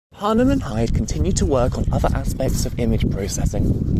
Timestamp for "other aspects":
1.93-2.65